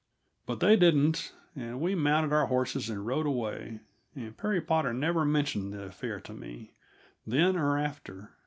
[0.47, 3.81] But they didn't, and we mounted our horses and rode away,
[4.15, 6.73] and Perry Potter never mentioned the affair to me,
[7.27, 8.31] then or after.